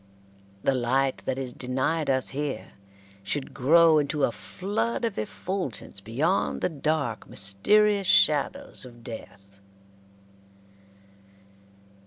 [0.63, 2.71] The light that is denied us here
[3.21, 9.59] should grow into a flood of effulgence beyond the dark, mysterious shadows of death.